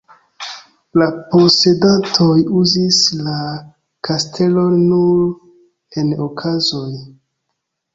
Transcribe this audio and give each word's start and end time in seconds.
La 1.01 1.09
posedantoj 1.33 2.33
uzis 2.63 3.03
la 3.29 3.37
kastelon 4.11 4.77
nur 4.91 5.25
en 6.05 6.15
okazoj. 6.31 6.93